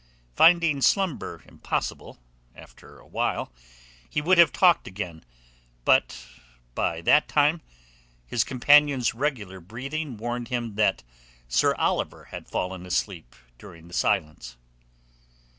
[0.35, 2.17] Finding slumber impossible
[2.55, 3.53] after a while
[4.09, 5.23] he would have talked again;
[5.85, 6.25] but
[6.73, 7.61] by that time
[8.25, 11.03] his companion's regular breathing warned him that
[11.47, 14.57] Sir Oliver had fallen asleep during the silence.